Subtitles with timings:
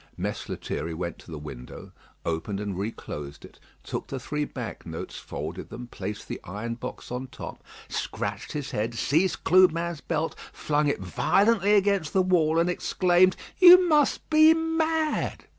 [0.17, 1.91] Mess Lethierry went to the window,
[2.25, 7.11] opened and reclosed it, took the three bank notes, folded them, placed the iron box
[7.11, 12.67] on top, scratched his head, seized Clubin's belt, flung it violently against the wall, and
[12.67, 15.45] exclaimed: "You must be mad."